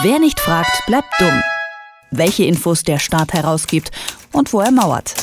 Wer 0.00 0.18
nicht 0.18 0.40
fragt, 0.40 0.86
bleibt 0.86 1.12
dumm. 1.20 1.42
Welche 2.10 2.44
Infos 2.44 2.82
der 2.82 2.98
Staat 2.98 3.34
herausgibt 3.34 3.90
und 4.32 4.54
wo 4.54 4.60
er 4.60 4.70
mauert. 4.70 5.14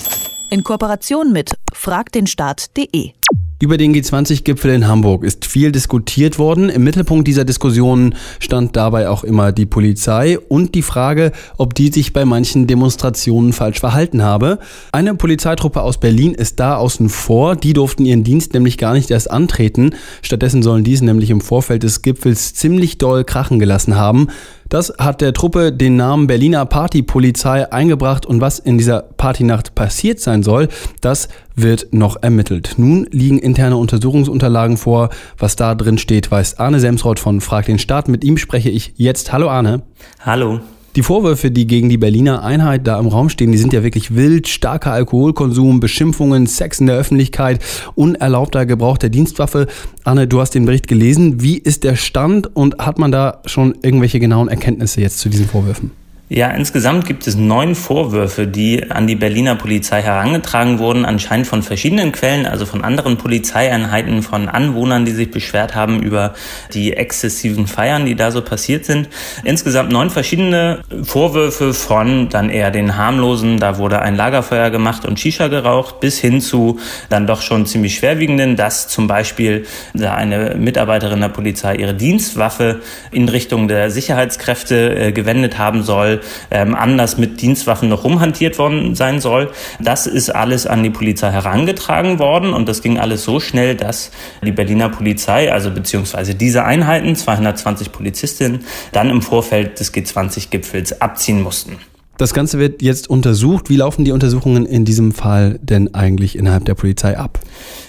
In 0.51 0.63
Kooperation 0.63 1.33
mit 1.33 1.53
fragdenstaat.de. 1.73 3.13
Über 3.61 3.75
den 3.75 3.93
G20-Gipfel 3.93 4.71
in 4.71 4.87
Hamburg 4.87 5.25
ist 5.25 5.45
viel 5.45 5.73
diskutiert 5.73 6.39
worden. 6.39 6.69
Im 6.69 6.85
Mittelpunkt 6.85 7.27
dieser 7.27 7.43
Diskussion 7.43 8.15
stand 8.39 8.77
dabei 8.77 9.09
auch 9.09 9.25
immer 9.25 9.51
die 9.51 9.65
Polizei 9.65 10.39
und 10.39 10.75
die 10.75 10.81
Frage, 10.81 11.33
ob 11.57 11.75
die 11.75 11.91
sich 11.91 12.13
bei 12.13 12.23
manchen 12.23 12.67
Demonstrationen 12.67 13.51
falsch 13.51 13.81
verhalten 13.81 14.23
habe. 14.23 14.59
Eine 14.93 15.13
Polizeitruppe 15.13 15.81
aus 15.81 15.99
Berlin 15.99 16.33
ist 16.33 16.61
da 16.61 16.77
außen 16.77 17.09
vor. 17.09 17.57
Die 17.57 17.73
durften 17.73 18.05
ihren 18.05 18.23
Dienst 18.23 18.53
nämlich 18.53 18.77
gar 18.77 18.93
nicht 18.93 19.11
erst 19.11 19.29
antreten. 19.29 19.93
Stattdessen 20.21 20.63
sollen 20.63 20.85
diese 20.85 21.03
nämlich 21.03 21.29
im 21.29 21.41
Vorfeld 21.41 21.83
des 21.83 22.01
Gipfels 22.01 22.53
ziemlich 22.53 22.97
doll 22.97 23.25
krachen 23.25 23.59
gelassen 23.59 23.97
haben. 23.97 24.29
Das 24.69 24.93
hat 24.99 25.21
der 25.21 25.33
Truppe 25.33 25.73
den 25.73 25.95
Namen 25.95 26.27
Berliner 26.27 26.63
Partypolizei 26.63 27.71
eingebracht 27.73 28.27
und 28.27 28.39
was 28.39 28.59
in 28.59 28.77
dieser 28.77 29.01
Partynacht 29.01 29.73
passiert 29.73 30.19
sein 30.19 30.43
soll, 30.43 30.67
das 31.01 31.27
wird 31.55 31.87
noch 31.91 32.21
ermittelt. 32.21 32.75
Nun 32.77 33.07
liegen 33.09 33.39
interne 33.39 33.77
Untersuchungsunterlagen 33.77 34.77
vor. 34.77 35.09
Was 35.39 35.55
da 35.55 35.73
drin 35.73 35.97
steht, 35.97 36.29
weiß 36.29 36.59
Arne 36.59 36.79
Semsrott 36.79 37.19
von 37.19 37.41
Frag 37.41 37.65
den 37.65 37.79
Staat. 37.79 38.07
Mit 38.07 38.23
ihm 38.23 38.37
spreche 38.37 38.69
ich 38.69 38.93
jetzt. 38.95 39.33
Hallo 39.33 39.49
Arne. 39.49 39.81
Hallo. 40.19 40.59
Die 40.99 41.03
Vorwürfe, 41.03 41.49
die 41.49 41.65
gegen 41.65 41.87
die 41.87 41.97
Berliner 41.97 42.43
Einheit 42.43 42.85
da 42.85 42.99
im 42.99 43.07
Raum 43.07 43.29
stehen, 43.29 43.53
die 43.53 43.57
sind 43.57 43.71
ja 43.71 43.83
wirklich 43.83 44.15
wild. 44.15 44.49
Starker 44.49 44.91
Alkoholkonsum, 44.91 45.79
Beschimpfungen, 45.79 46.45
Sex 46.45 46.81
in 46.81 46.87
der 46.87 46.97
Öffentlichkeit, 46.97 47.63
unerlaubter 47.95 48.65
Gebrauch 48.65 48.97
der 48.97 49.09
Dienstwaffe. 49.09 49.67
Anne, 50.03 50.27
du 50.27 50.41
hast 50.41 50.55
den 50.55 50.65
Bericht 50.65 50.89
gelesen. 50.89 51.41
Wie 51.41 51.57
ist 51.57 51.85
der 51.85 51.95
Stand 51.95 52.53
und 52.53 52.79
hat 52.79 52.99
man 52.99 53.13
da 53.13 53.39
schon 53.45 53.75
irgendwelche 53.81 54.19
genauen 54.19 54.49
Erkenntnisse 54.49 54.99
jetzt 54.99 55.19
zu 55.19 55.29
diesen 55.29 55.47
Vorwürfen? 55.47 55.91
Ja, 56.31 56.51
insgesamt 56.51 57.07
gibt 57.07 57.25
es 57.25 57.35
neun 57.37 57.73
Vorwürfe, 57.73 58.45
die 58.45 58.91
an 58.91 59.07
die 59.07 59.15
Berliner 59.15 59.55
Polizei 59.55 60.03
herangetragen 60.03 60.77
wurden, 60.77 61.03
anscheinend 61.03 61.47
von 61.47 61.63
verschiedenen 61.63 62.11
Quellen, 62.11 62.45
also 62.45 62.67
von 62.67 62.83
anderen 62.83 63.17
Polizeieinheiten, 63.17 64.21
von 64.21 64.47
Anwohnern, 64.47 65.05
die 65.05 65.11
sich 65.11 65.31
beschwert 65.31 65.73
haben 65.73 66.03
über 66.03 66.35
die 66.71 66.93
exzessiven 66.93 67.65
Feiern, 67.65 68.05
die 68.05 68.13
da 68.13 68.29
so 68.29 68.43
passiert 68.43 68.85
sind. 68.85 69.09
Insgesamt 69.43 69.91
neun 69.91 70.11
verschiedene 70.11 70.81
Vorwürfe 71.01 71.73
von 71.73 72.29
dann 72.29 72.51
eher 72.51 72.69
den 72.69 72.95
harmlosen, 72.95 73.59
da 73.59 73.79
wurde 73.79 73.99
ein 73.99 74.15
Lagerfeuer 74.15 74.69
gemacht 74.69 75.05
und 75.07 75.19
Shisha 75.19 75.47
geraucht, 75.47 75.99
bis 75.99 76.19
hin 76.19 76.41
zu 76.41 76.79
dann 77.09 77.25
doch 77.25 77.41
schon 77.41 77.65
ziemlich 77.65 77.95
schwerwiegenden, 77.95 78.55
dass 78.55 78.87
zum 78.87 79.07
Beispiel 79.07 79.65
da 79.95 80.13
eine 80.13 80.53
Mitarbeiterin 80.59 81.21
der 81.21 81.29
Polizei 81.29 81.77
ihre 81.77 81.95
Dienstwaffe 81.95 82.81
in 83.09 83.27
Richtung 83.27 83.67
der 83.67 83.89
Sicherheitskräfte 83.89 85.07
äh, 85.07 85.11
gewendet 85.11 85.57
haben 85.57 85.81
soll 85.81 86.18
ähm, 86.51 86.75
anders 86.75 87.17
mit 87.17 87.41
Dienstwaffen 87.41 87.89
noch 87.89 88.03
rumhantiert 88.03 88.57
worden 88.57 88.95
sein 88.95 89.19
soll. 89.19 89.51
Das 89.79 90.07
ist 90.07 90.29
alles 90.29 90.67
an 90.67 90.83
die 90.83 90.89
Polizei 90.89 91.31
herangetragen 91.31 92.19
worden 92.19 92.53
und 92.53 92.67
das 92.67 92.81
ging 92.81 92.99
alles 92.99 93.23
so 93.23 93.39
schnell, 93.39 93.75
dass 93.75 94.11
die 94.43 94.51
Berliner 94.51 94.89
Polizei, 94.89 95.51
also 95.51 95.71
beziehungsweise 95.71 96.35
diese 96.35 96.63
Einheiten, 96.63 97.15
220 97.15 97.91
Polizistinnen, 97.91 98.65
dann 98.91 99.09
im 99.09 99.21
Vorfeld 99.21 99.79
des 99.79 99.93
G20-Gipfels 99.93 101.01
abziehen 101.01 101.41
mussten. 101.41 101.77
Das 102.19 102.33
Ganze 102.33 102.59
wird 102.59 102.81
jetzt 102.81 103.09
untersucht. 103.09 103.69
Wie 103.69 103.77
laufen 103.77 104.03
die 104.03 104.11
Untersuchungen 104.11 104.65
in 104.65 104.83
diesem 104.83 105.13
Fall 105.13 105.57
denn 105.61 105.95
eigentlich 105.95 106.37
innerhalb 106.37 106.65
der 106.65 106.73
Polizei 106.73 107.17
ab? 107.17 107.39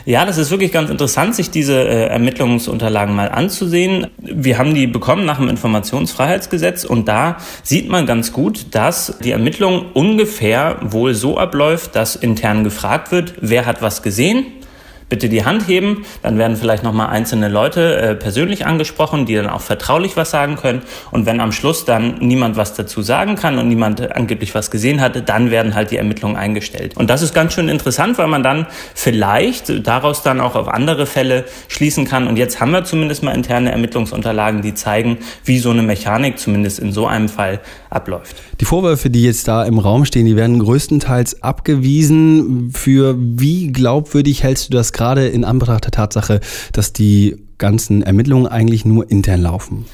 Ja, 0.07 0.25
das 0.25 0.39
ist 0.39 0.53
wirklich 0.53 0.71
ganz 0.71 0.89
interessant, 0.89 1.35
sich 1.35 1.51
diese 1.51 1.75
äh, 1.77 2.07
Ermittlungsunterlagen 2.07 3.13
mal 3.17 3.29
anzusehen. 3.29 4.07
Wir 4.19 4.57
haben 4.57 4.73
die 4.73 4.87
bekommen 4.87 5.25
nach 5.27 5.39
dem 5.39 5.49
Informationsfreiheitsgesetz 5.49 6.85
und 6.85 7.09
da 7.09 7.39
sieht 7.65 7.89
man 7.89 8.07
ganz 8.07 8.33
gut, 8.33 8.67
dass 8.71 9.19
die 9.25 9.33
Ermittlung 9.33 9.87
ungefähr 9.95 10.77
wohl 10.81 11.15
so 11.15 11.37
abläuft, 11.37 11.97
dass 11.97 12.15
intern 12.15 12.63
gefragt 12.63 13.11
wird, 13.11 13.35
wer 13.41 13.67
hat 13.67 13.83
was 13.83 14.01
gesehen, 14.01 14.47
bitte 15.11 15.29
die 15.29 15.45
Hand 15.45 15.69
heben. 15.69 16.07
Dann 16.23 16.39
werden 16.39 16.57
vielleicht 16.57 16.83
nochmal 16.83 17.09
einzelne 17.09 17.49
Leute 17.49 17.97
äh, 17.97 18.15
persönlich 18.15 18.65
angesprochen, 18.65 19.27
die 19.27 19.35
dann 19.35 19.49
auch 19.49 19.61
vertraulich 19.61 20.17
was 20.17 20.31
sagen 20.31 20.57
können. 20.57 20.81
Und 21.11 21.27
wenn 21.27 21.41
am 21.41 21.53
Schluss 21.53 21.85
dann 21.85 22.19
niemand 22.21 22.57
was 22.57 22.73
dazu 22.73 23.03
sagen 23.03 23.37
kann 23.37 23.59
und 23.59 23.69
niemand 23.69 24.17
angeblich 24.17 24.55
was 24.55 24.71
gesehen 24.71 25.03
hatte, 25.03 25.21
dann 25.21 25.51
werden 25.51 25.75
halt 25.75 25.91
die 25.91 25.99
Ermittlungen 25.99 26.37
eingestellt. 26.37 26.97
Und 26.97 27.11
das 27.11 27.21
ist 27.21 27.35
ganz 27.35 27.53
schön 27.53 27.69
interessant, 27.69 28.17
weil 28.17 28.29
man 28.29 28.43
dann 28.43 28.67
vielleicht 28.95 29.87
daraus 29.87 30.23
dann 30.23 30.41
auch 30.41 30.55
auf 30.55 30.69
andere 30.69 31.05
Fälle 31.05 31.45
schließen 31.69 32.07
kann. 32.07 32.27
Und 32.27 32.37
jetzt 32.37 32.61
haben 32.61 32.71
wir 32.71 32.85
zumindest 32.85 33.23
mal 33.23 33.35
interne 33.35 33.73
Ermittlungsunterlagen, 33.73 34.63
die 34.63 34.75
zeigen, 34.75 35.19
wie 35.45 35.59
so 35.59 35.71
eine 35.71 35.83
Mechanik 35.83 36.39
zumindest 36.39 36.79
in 36.79 36.93
so 36.93 37.07
einem 37.07 37.29
Fall 37.29 37.61
abläuft. 37.91 38.37
Die 38.61 38.65
Vorwürfe, 38.65 39.11
die 39.11 39.25
jetzt 39.25 39.49
da 39.49 39.65
im 39.65 39.79
Raum 39.79 40.05
stehen, 40.05 40.27
die 40.27 40.37
werden 40.37 40.61
größtenteils 40.61 41.43
abgewiesen. 41.43 42.71
Für 42.73 43.17
wie 43.19 43.73
glaubwürdig 43.73 44.45
hältst 44.45 44.69
du 44.69 44.77
das 44.77 44.93
gerade 44.93 45.00
in 45.27 45.45
Anbetracht 45.45 45.85
der 45.85 45.93
Tatsache, 45.93 46.41
dass 46.73 46.93
die 46.93 47.37
ganzen 47.59 48.03
Ermittlungen 48.03 48.47
eigentlich 48.47 48.85
nur 48.85 49.11
intern 49.11 49.43
laufen? 49.43 49.87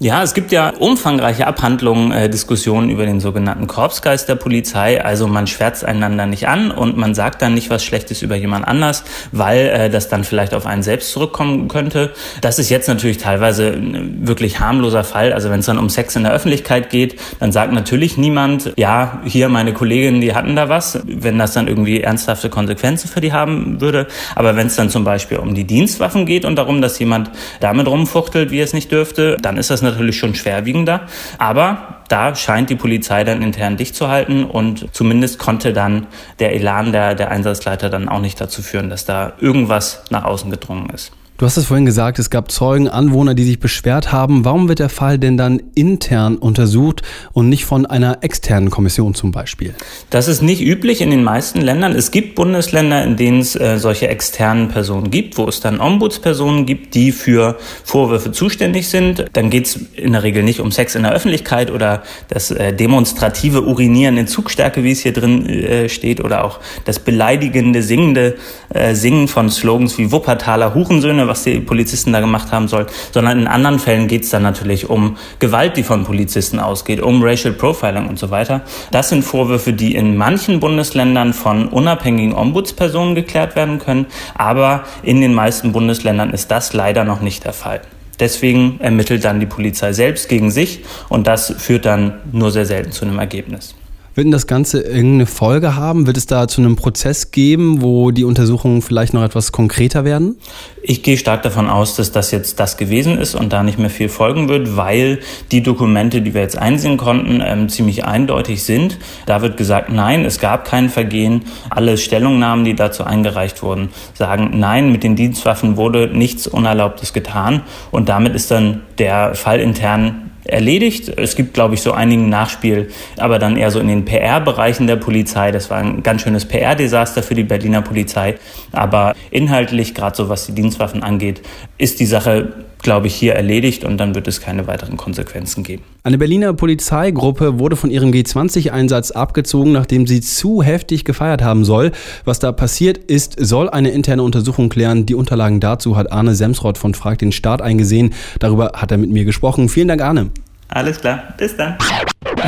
Ja, 0.00 0.22
es 0.22 0.32
gibt 0.32 0.52
ja 0.52 0.74
umfangreiche 0.78 1.48
Abhandlungen, 1.48 2.12
äh, 2.12 2.30
Diskussionen 2.30 2.88
über 2.88 3.04
den 3.04 3.18
sogenannten 3.18 3.66
Korpsgeist 3.66 4.28
der 4.28 4.36
Polizei. 4.36 5.04
Also 5.04 5.26
man 5.26 5.48
schwärzt 5.48 5.84
einander 5.84 6.24
nicht 6.26 6.46
an 6.46 6.70
und 6.70 6.96
man 6.96 7.16
sagt 7.16 7.42
dann 7.42 7.54
nicht 7.54 7.68
was 7.68 7.84
Schlechtes 7.84 8.22
über 8.22 8.36
jemand 8.36 8.64
anders, 8.64 9.02
weil 9.32 9.66
äh, 9.66 9.90
das 9.90 10.08
dann 10.08 10.22
vielleicht 10.22 10.54
auf 10.54 10.66
einen 10.66 10.84
selbst 10.84 11.10
zurückkommen 11.10 11.66
könnte. 11.66 12.12
Das 12.42 12.60
ist 12.60 12.68
jetzt 12.68 12.86
natürlich 12.86 13.18
teilweise 13.18 13.72
ein 13.72 14.20
wirklich 14.24 14.60
harmloser 14.60 15.02
Fall. 15.02 15.32
Also 15.32 15.50
wenn 15.50 15.58
es 15.58 15.66
dann 15.66 15.80
um 15.80 15.88
Sex 15.88 16.14
in 16.14 16.22
der 16.22 16.32
Öffentlichkeit 16.32 16.90
geht, 16.90 17.18
dann 17.40 17.50
sagt 17.50 17.72
natürlich 17.72 18.16
niemand, 18.16 18.74
ja, 18.76 19.20
hier 19.24 19.48
meine 19.48 19.72
Kolleginnen, 19.72 20.20
die 20.20 20.32
hatten 20.32 20.54
da 20.54 20.68
was, 20.68 21.00
wenn 21.06 21.38
das 21.38 21.54
dann 21.54 21.66
irgendwie 21.66 22.02
ernsthafte 22.02 22.50
Konsequenzen 22.50 23.08
für 23.08 23.20
die 23.20 23.32
haben 23.32 23.80
würde. 23.80 24.06
Aber 24.36 24.54
wenn 24.54 24.68
es 24.68 24.76
dann 24.76 24.90
zum 24.90 25.02
Beispiel 25.02 25.38
um 25.38 25.56
die 25.56 25.64
Dienstwaffen 25.64 26.24
geht 26.24 26.44
und 26.44 26.54
darum, 26.54 26.80
dass 26.82 27.00
jemand 27.00 27.32
damit 27.58 27.88
rumfuchtelt, 27.88 28.52
wie 28.52 28.60
es 28.60 28.72
nicht 28.72 28.92
dürfte, 28.92 29.36
dann 29.42 29.56
ist 29.56 29.70
das 29.70 29.87
natürlich 29.90 30.18
schon 30.18 30.34
schwerwiegender. 30.34 31.02
Aber 31.38 32.02
da 32.08 32.34
scheint 32.34 32.70
die 32.70 32.76
Polizei 32.76 33.24
dann 33.24 33.42
intern 33.42 33.76
dicht 33.76 33.94
zu 33.94 34.08
halten 34.08 34.44
und 34.44 34.94
zumindest 34.94 35.38
konnte 35.38 35.72
dann 35.72 36.06
der 36.38 36.54
Elan 36.54 36.92
der, 36.92 37.14
der 37.14 37.30
Einsatzleiter 37.30 37.90
dann 37.90 38.08
auch 38.08 38.20
nicht 38.20 38.40
dazu 38.40 38.62
führen, 38.62 38.90
dass 38.90 39.04
da 39.04 39.32
irgendwas 39.38 40.04
nach 40.10 40.24
außen 40.24 40.50
gedrungen 40.50 40.90
ist. 40.90 41.12
Du 41.38 41.46
hast 41.46 41.56
es 41.56 41.66
vorhin 41.66 41.86
gesagt, 41.86 42.18
es 42.18 42.30
gab 42.30 42.50
Zeugen, 42.50 42.88
Anwohner, 42.88 43.32
die 43.34 43.44
sich 43.44 43.60
beschwert 43.60 44.10
haben. 44.10 44.44
Warum 44.44 44.68
wird 44.68 44.80
der 44.80 44.88
Fall 44.88 45.20
denn 45.20 45.36
dann 45.36 45.62
intern 45.76 46.36
untersucht 46.36 47.02
und 47.32 47.48
nicht 47.48 47.64
von 47.64 47.86
einer 47.86 48.18
externen 48.22 48.70
Kommission 48.70 49.14
zum 49.14 49.30
Beispiel? 49.30 49.72
Das 50.10 50.26
ist 50.26 50.42
nicht 50.42 50.60
üblich 50.60 51.00
in 51.00 51.10
den 51.10 51.22
meisten 51.22 51.60
Ländern. 51.60 51.92
Es 51.92 52.10
gibt 52.10 52.34
Bundesländer, 52.34 53.04
in 53.04 53.16
denen 53.16 53.38
es 53.38 53.54
äh, 53.54 53.78
solche 53.78 54.08
externen 54.08 54.66
Personen 54.66 55.12
gibt, 55.12 55.38
wo 55.38 55.46
es 55.46 55.60
dann 55.60 55.80
Ombudspersonen 55.80 56.66
gibt, 56.66 56.96
die 56.96 57.12
für 57.12 57.56
Vorwürfe 57.84 58.32
zuständig 58.32 58.88
sind. 58.88 59.26
Dann 59.34 59.48
geht 59.48 59.66
es 59.66 59.76
in 59.94 60.14
der 60.14 60.24
Regel 60.24 60.42
nicht 60.42 60.58
um 60.58 60.72
Sex 60.72 60.96
in 60.96 61.04
der 61.04 61.12
Öffentlichkeit 61.12 61.70
oder 61.70 62.02
das 62.26 62.50
äh, 62.50 62.72
demonstrative 62.72 63.62
Urinieren 63.62 64.16
in 64.16 64.26
Zugstärke, 64.26 64.82
wie 64.82 64.90
es 64.90 65.02
hier 65.02 65.12
drin 65.12 65.48
äh, 65.48 65.88
steht, 65.88 66.20
oder 66.20 66.42
auch 66.42 66.58
das 66.84 66.98
beleidigende, 66.98 67.84
singende 67.84 68.34
äh, 68.70 68.96
Singen 68.96 69.28
von 69.28 69.50
Slogans 69.50 69.98
wie 69.98 70.10
Wuppertaler 70.10 70.74
Hurensöhne 70.74 71.27
was 71.28 71.44
die 71.44 71.60
Polizisten 71.60 72.12
da 72.12 72.20
gemacht 72.20 72.50
haben 72.50 72.66
sollen, 72.66 72.86
sondern 73.12 73.40
in 73.40 73.46
anderen 73.46 73.78
Fällen 73.78 74.08
geht 74.08 74.24
es 74.24 74.30
dann 74.30 74.42
natürlich 74.42 74.90
um 74.90 75.16
Gewalt, 75.38 75.76
die 75.76 75.82
von 75.82 76.04
Polizisten 76.04 76.58
ausgeht, 76.58 77.00
um 77.00 77.22
Racial 77.22 77.54
Profiling 77.54 78.08
und 78.08 78.18
so 78.18 78.30
weiter. 78.30 78.62
Das 78.90 79.10
sind 79.10 79.22
Vorwürfe, 79.22 79.72
die 79.72 79.94
in 79.94 80.16
manchen 80.16 80.60
Bundesländern 80.60 81.32
von 81.32 81.68
unabhängigen 81.68 82.34
Ombudspersonen 82.34 83.14
geklärt 83.14 83.54
werden 83.54 83.78
können, 83.78 84.06
aber 84.34 84.84
in 85.02 85.20
den 85.20 85.34
meisten 85.34 85.72
Bundesländern 85.72 86.30
ist 86.30 86.50
das 86.50 86.72
leider 86.72 87.04
noch 87.04 87.20
nicht 87.20 87.44
der 87.44 87.52
Fall. 87.52 87.80
Deswegen 88.20 88.80
ermittelt 88.80 89.24
dann 89.24 89.38
die 89.38 89.46
Polizei 89.46 89.92
selbst 89.92 90.28
gegen 90.28 90.50
sich 90.50 90.84
und 91.08 91.26
das 91.26 91.54
führt 91.58 91.84
dann 91.84 92.14
nur 92.32 92.50
sehr 92.50 92.66
selten 92.66 92.90
zu 92.90 93.04
einem 93.04 93.18
Ergebnis. 93.18 93.74
Wird 94.18 94.24
denn 94.24 94.32
das 94.32 94.48
Ganze 94.48 94.80
irgendeine 94.80 95.26
Folge 95.26 95.76
haben? 95.76 96.08
Wird 96.08 96.16
es 96.16 96.26
da 96.26 96.48
zu 96.48 96.60
einem 96.60 96.74
Prozess 96.74 97.30
geben, 97.30 97.82
wo 97.82 98.10
die 98.10 98.24
Untersuchungen 98.24 98.82
vielleicht 98.82 99.14
noch 99.14 99.22
etwas 99.22 99.52
konkreter 99.52 100.04
werden? 100.04 100.34
Ich 100.82 101.04
gehe 101.04 101.16
stark 101.16 101.44
davon 101.44 101.68
aus, 101.68 101.94
dass 101.94 102.10
das 102.10 102.32
jetzt 102.32 102.58
das 102.58 102.76
gewesen 102.76 103.16
ist 103.16 103.36
und 103.36 103.52
da 103.52 103.62
nicht 103.62 103.78
mehr 103.78 103.90
viel 103.90 104.08
folgen 104.08 104.48
wird, 104.48 104.76
weil 104.76 105.20
die 105.52 105.62
Dokumente, 105.62 106.20
die 106.20 106.34
wir 106.34 106.40
jetzt 106.40 106.58
einsehen 106.58 106.96
konnten, 106.96 107.40
ähm, 107.46 107.68
ziemlich 107.68 108.06
eindeutig 108.06 108.64
sind. 108.64 108.98
Da 109.26 109.40
wird 109.40 109.56
gesagt, 109.56 109.92
nein, 109.92 110.24
es 110.24 110.40
gab 110.40 110.64
kein 110.64 110.88
Vergehen. 110.88 111.42
Alle 111.70 111.96
Stellungnahmen, 111.96 112.64
die 112.64 112.74
dazu 112.74 113.04
eingereicht 113.04 113.62
wurden, 113.62 113.90
sagen, 114.14 114.50
nein, 114.58 114.90
mit 114.90 115.04
den 115.04 115.14
Dienstwaffen 115.14 115.76
wurde 115.76 116.08
nichts 116.08 116.48
Unerlaubtes 116.48 117.12
getan 117.12 117.62
und 117.92 118.08
damit 118.08 118.34
ist 118.34 118.50
dann 118.50 118.80
der 118.98 119.36
Fall 119.36 119.60
intern 119.60 120.27
erledigt. 120.48 121.08
Es 121.16 121.36
gibt, 121.36 121.54
glaube 121.54 121.74
ich, 121.74 121.82
so 121.82 121.92
einigen 121.92 122.28
Nachspiel, 122.28 122.88
aber 123.16 123.38
dann 123.38 123.56
eher 123.56 123.70
so 123.70 123.78
in 123.78 123.88
den 123.88 124.04
PR-Bereichen 124.04 124.86
der 124.86 124.96
Polizei. 124.96 125.52
Das 125.52 125.70
war 125.70 125.78
ein 125.78 126.02
ganz 126.02 126.22
schönes 126.22 126.44
PR-Desaster 126.46 127.22
für 127.22 127.34
die 127.34 127.44
Berliner 127.44 127.82
Polizei. 127.82 128.36
Aber 128.72 129.14
inhaltlich, 129.30 129.94
gerade 129.94 130.16
so 130.16 130.28
was 130.28 130.46
die 130.46 130.52
Dienstwaffen 130.52 131.02
angeht, 131.02 131.42
ist 131.76 132.00
die 132.00 132.06
Sache 132.06 132.66
glaube 132.82 133.08
ich, 133.08 133.14
hier 133.14 133.34
erledigt 133.34 133.84
und 133.84 133.98
dann 133.98 134.14
wird 134.14 134.28
es 134.28 134.40
keine 134.40 134.66
weiteren 134.66 134.96
Konsequenzen 134.96 135.64
geben. 135.64 135.82
Eine 136.02 136.18
Berliner 136.18 136.52
Polizeigruppe 136.52 137.58
wurde 137.58 137.76
von 137.76 137.90
ihrem 137.90 138.10
G20-Einsatz 138.10 139.10
abgezogen, 139.10 139.72
nachdem 139.72 140.06
sie 140.06 140.20
zu 140.20 140.62
heftig 140.62 141.04
gefeiert 141.04 141.42
haben 141.42 141.64
soll. 141.64 141.92
Was 142.24 142.38
da 142.38 142.52
passiert 142.52 142.98
ist, 142.98 143.36
soll 143.38 143.68
eine 143.68 143.90
interne 143.90 144.22
Untersuchung 144.22 144.68
klären. 144.68 145.06
Die 145.06 145.14
Unterlagen 145.14 145.60
dazu 145.60 145.96
hat 145.96 146.12
Arne 146.12 146.34
Semsrott 146.34 146.78
von 146.78 146.94
Frag 146.94 147.18
den 147.18 147.32
Staat 147.32 147.62
eingesehen. 147.62 148.14
Darüber 148.38 148.72
hat 148.74 148.90
er 148.90 148.98
mit 148.98 149.10
mir 149.10 149.24
gesprochen. 149.24 149.68
Vielen 149.68 149.88
Dank, 149.88 150.00
Arne. 150.00 150.30
Alles 150.68 151.00
klar, 151.00 151.34
bis 151.36 151.56
dann. 151.56 151.76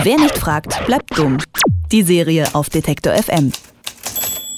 Wer 0.02 0.18
nicht 0.18 0.38
fragt, 0.38 0.84
bleibt 0.86 1.16
dumm. 1.16 1.38
Die 1.90 2.02
Serie 2.02 2.46
auf 2.52 2.68
Detektor 2.70 3.14
FM. 3.14 3.52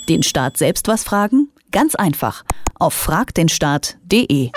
Den 0.09 0.23
Staat 0.23 0.57
selbst 0.57 0.89
was 0.89 1.05
fragen? 1.05 1.49
Ganz 1.71 1.95
einfach. 1.95 2.45
Auf 2.79 2.93
fragdenstaat.de. 2.95 4.51